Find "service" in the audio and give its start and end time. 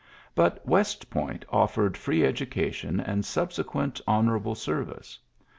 4.55-5.19